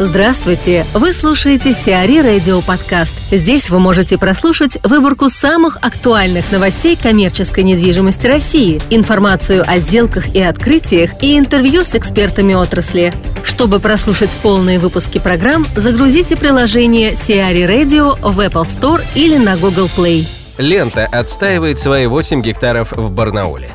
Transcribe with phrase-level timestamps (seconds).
[0.00, 0.84] Здравствуйте!
[0.92, 3.14] Вы слушаете Сиари Радио Подкаст.
[3.30, 10.42] Здесь вы можете прослушать выборку самых актуальных новостей коммерческой недвижимости России, информацию о сделках и
[10.42, 13.12] открытиях и интервью с экспертами отрасли.
[13.44, 19.88] Чтобы прослушать полные выпуски программ, загрузите приложение Сиари Radio в Apple Store или на Google
[19.96, 20.26] Play.
[20.58, 23.70] Лента отстаивает свои 8 гектаров в Барнауле.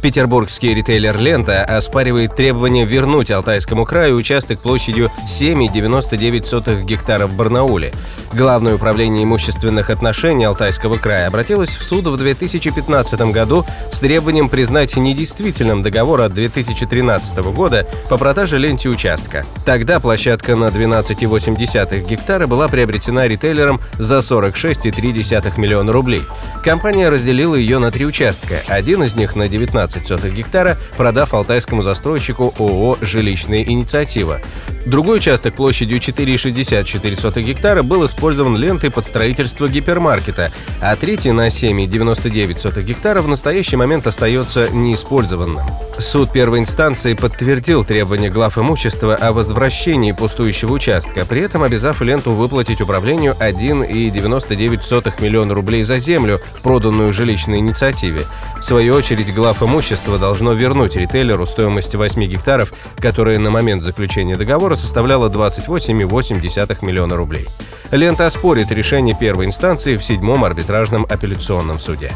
[0.00, 7.92] Петербургский ритейлер «Лента» оспаривает требование вернуть Алтайскому краю участок площадью 7,99 гектара в Барнауле.
[8.32, 14.96] Главное управление имущественных отношений Алтайского края обратилось в суд в 2015 году с требованием признать
[14.96, 19.44] недействительным договор от 2013 года по продаже ленте участка.
[19.64, 26.22] Тогда площадка на 12,8 гектара была приобретена ритейлером за 46,3 миллиона рублей.
[26.62, 28.56] Компания разделила ее на три участка.
[28.68, 29.87] Один из них на 19
[30.30, 34.40] гектара, продав алтайскому застройщику ООО «Жилищная инициатива».
[34.86, 40.50] Другой участок площадью 4,64 гектара был использован лентой под строительство гипермаркета,
[40.80, 45.87] а третий на 7,99 гектара в настоящий момент остается неиспользованным.
[45.98, 52.34] Суд первой инстанции подтвердил требования глав имущества о возвращении пустующего участка, при этом обязав ленту
[52.34, 58.20] выплатить управлению 1,99 миллиона рублей за землю, проданную жилищной инициативе.
[58.60, 64.36] В свою очередь, глав имущества должно вернуть ритейлеру стоимость 8 гектаров, которая на момент заключения
[64.36, 67.48] договора составляла 28,8 миллиона рублей.
[67.90, 72.12] Лента оспорит решение первой инстанции в седьмом арбитражном апелляционном суде.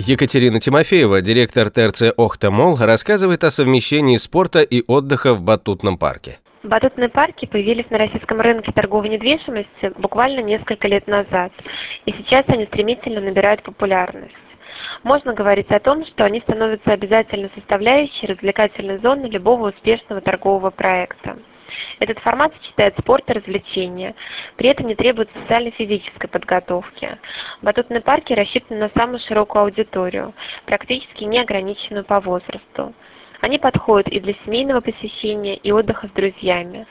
[0.00, 6.38] Екатерина Тимофеева, директор ТРЦ «Охта-Мол», рассказывает о совмещении спорта и отдыха в батутном парке.
[6.62, 11.52] Батутные парки появились на российском рынке торговой недвижимости буквально несколько лет назад,
[12.06, 14.32] и сейчас они стремительно набирают популярность.
[15.02, 21.36] Можно говорить о том, что они становятся обязательной составляющей развлекательной зоны любого успешного торгового проекта.
[21.98, 24.14] Этот формат сочетает спорт и развлечения,
[24.56, 27.18] при этом не требует социальной физической подготовки.
[27.62, 30.34] Батутные парки рассчитаны на самую широкую аудиторию,
[30.66, 32.94] практически не ограниченную по возрасту.
[33.40, 36.86] Они подходят и для семейного посещения, и отдыха с друзьями.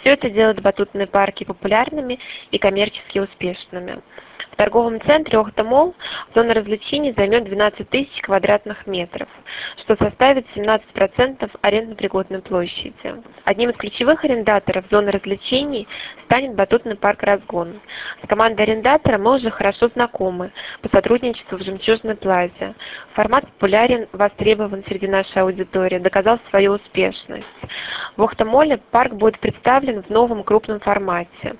[0.00, 2.18] Все это делает батутные парки популярными
[2.50, 4.00] и коммерчески успешными
[4.60, 5.94] торговом центре Охта-Молл
[6.34, 9.26] зона развлечений займет 12 тысяч квадратных метров,
[9.90, 12.94] что составит 17% арендно-пригодной площади.
[13.44, 15.88] Одним из ключевых арендаторов зоны развлечений
[16.26, 17.80] станет батутный парк «Разгон».
[18.22, 20.52] С командой арендатора мы уже хорошо знакомы
[20.82, 22.74] по сотрудничеству в «Жемчужной плазе».
[23.14, 27.44] Формат популярен, востребован среди нашей аудитории, доказал свою успешность.
[28.16, 31.56] В Охта-Молле парк будет представлен в новом крупном формате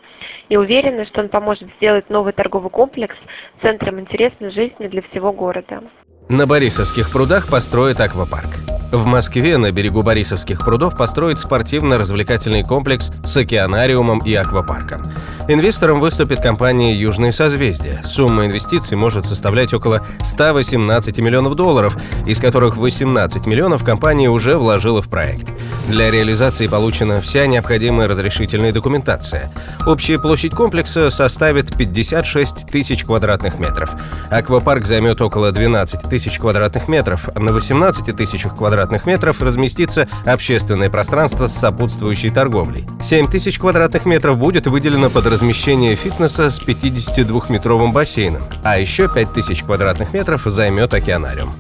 [0.49, 3.17] и уверены, что он поможет сделать новый торговый комплекс
[3.61, 5.83] центром интересной жизни для всего города.
[6.31, 8.50] На Борисовских прудах построят аквапарк.
[8.93, 15.05] В Москве на берегу Борисовских прудов построят спортивно-развлекательный комплекс с океанариумом и аквапарком.
[15.47, 18.03] Инвестором выступит компания «Южные созвездия».
[18.05, 21.97] Сумма инвестиций может составлять около 118 миллионов долларов,
[22.27, 25.49] из которых 18 миллионов компания уже вложила в проект.
[25.89, 29.53] Для реализации получена вся необходимая разрешительная документация.
[29.87, 33.91] Общая площадь комплекса составит 56 тысяч квадратных метров.
[34.31, 37.29] Аквапарк займет около 12 тысяч квадратных метров.
[37.37, 42.87] На 18 тысячах квадратных метров разместится общественное пространство с сопутствующей торговлей.
[43.03, 49.33] 7 тысяч квадратных метров будет выделено под размещение фитнеса с 52-метровым бассейном, а еще 5
[49.33, 51.55] тысяч квадратных метров займет океанариум.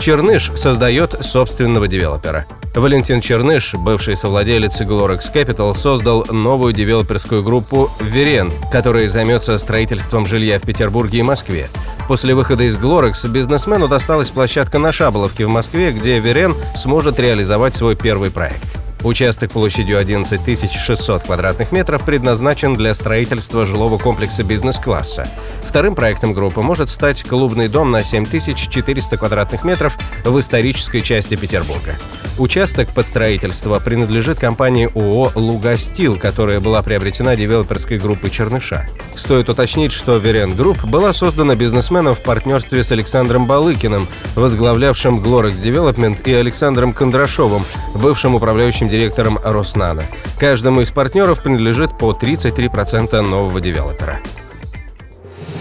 [0.00, 2.46] Черныш создает собственного девелопера.
[2.74, 10.58] Валентин Черныш, бывший совладелец Glorex Capital, создал новую девелоперскую группу «Верен», которая займется строительством жилья
[10.58, 11.68] в Петербурге и Москве.
[12.08, 17.74] После выхода из Glorex бизнесмену досталась площадка на Шаболовке в Москве, где Верен сможет реализовать
[17.74, 18.78] свой первый проект.
[19.04, 25.28] Участок площадью 11 600 квадратных метров предназначен для строительства жилого комплекса бизнес-класса.
[25.68, 31.96] Вторым проектом группы может стать клубный дом на 7400 квадратных метров в исторической части Петербурга.
[32.38, 38.88] Участок под строительство принадлежит компании ООО «Лугастил», которая была приобретена девелоперской группой Черныша.
[39.14, 45.62] Стоит уточнить, что Верен Групп была создана бизнесменом в партнерстве с Александром Балыкиным, возглавлявшим Glorax
[45.62, 47.62] Development, и Александром Кондрашовым,
[47.96, 50.02] бывшим управляющим директором Роснано.
[50.38, 54.20] Каждому из партнеров принадлежит по 33% нового девелопера.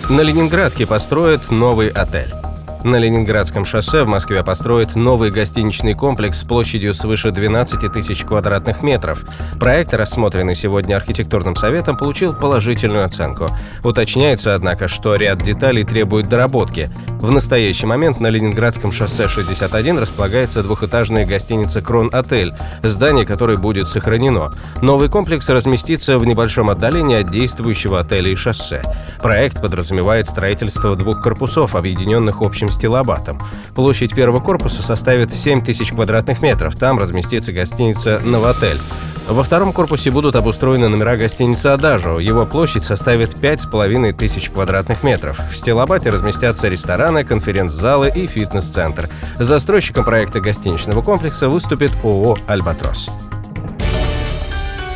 [0.10, 2.34] На Ленинградке построят новый отель.
[2.84, 8.82] На Ленинградском шоссе в Москве построят новый гостиничный комплекс с площадью свыше 12 тысяч квадратных
[8.82, 9.24] метров.
[9.60, 13.50] Проект, рассмотренный сегодня архитектурным советом, получил положительную оценку.
[13.84, 16.90] Уточняется, однако, что ряд деталей требует доработки.
[17.22, 22.52] В настоящий момент на Ленинградском шоссе 61 располагается двухэтажная гостиница «Крон-отель»,
[22.82, 24.50] здание которой будет сохранено.
[24.82, 28.82] Новый комплекс разместится в небольшом отдалении от действующего отеля и шоссе.
[29.22, 33.40] Проект подразумевает строительство двух корпусов, объединенных общим стилобатом.
[33.76, 36.76] Площадь первого корпуса составит 7 тысяч квадратных метров.
[36.76, 38.80] Там разместится гостиница «Новотель».
[39.28, 42.18] Во втором корпусе будут обустроены номера гостиницы «Адажо».
[42.18, 45.40] Его площадь составит 5,5 тысяч квадратных метров.
[45.52, 49.10] В Стилобате разместятся рестораны, конференц-залы и фитнес-центр.
[49.38, 53.10] Застройщиком проекта гостиничного комплекса выступит ООО «Альбатрос».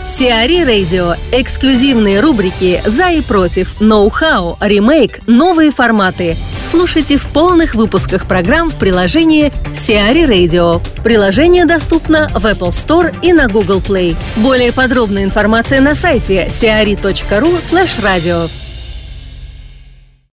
[0.07, 1.15] Сиари Радио.
[1.31, 6.35] Эксклюзивные рубрики «За и против», «Ноу-хау», «Ремейк», «Новые форматы».
[6.65, 10.83] Слушайте в полных выпусках программ в приложении Сиари Radio.
[11.03, 14.15] Приложение доступно в Apple Store и на Google Play.
[14.37, 18.64] Более подробная информация на сайте siari.ru slash radio.